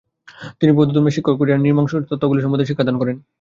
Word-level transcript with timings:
তিনি 0.59 0.71
বৌদ্ধধর্ম 0.73 1.05
বিশেষ 1.07 1.23
করে 1.25 1.49
র্ন্যিং-মা 1.49 1.81
সম্বন্ধীয় 1.81 2.09
তত্ত্বগুলির 2.09 2.47
ওপর 2.47 2.69
শিক্ষাদান 2.69 2.95
করেন। 2.99 3.17